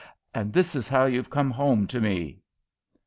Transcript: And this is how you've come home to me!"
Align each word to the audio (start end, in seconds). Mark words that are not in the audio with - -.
And 0.33 0.51
this 0.51 0.73
is 0.75 0.87
how 0.87 1.05
you've 1.05 1.29
come 1.29 1.51
home 1.51 1.85
to 1.85 2.01
me!" 2.01 2.39